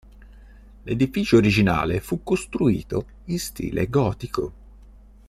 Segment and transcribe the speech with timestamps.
[0.81, 4.53] L'edificio originale fu costruito in stile gotico.